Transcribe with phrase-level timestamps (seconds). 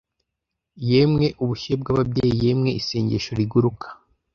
[0.89, 3.87] yemwe ubushyuhe bw'ababyeyi yemwe isengesho riguruka